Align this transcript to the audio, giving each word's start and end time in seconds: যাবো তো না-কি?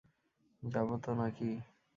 যাবো 0.63 0.95
তো 1.03 1.11
না-কি? 1.15 1.49